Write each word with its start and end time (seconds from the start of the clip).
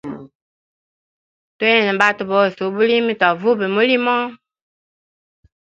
Twene 1.57 1.91
batwe 1.99 2.23
bose 2.33 2.59
ubulimi 2.69 3.11
twavube 3.19 3.65
mulimo. 3.75 4.15